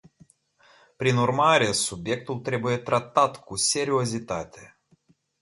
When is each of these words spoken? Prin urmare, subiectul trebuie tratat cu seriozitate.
Prin 0.97 1.17
urmare, 1.17 1.71
subiectul 1.71 2.39
trebuie 2.39 2.77
tratat 2.77 3.43
cu 3.43 3.55
seriozitate. 3.55 4.79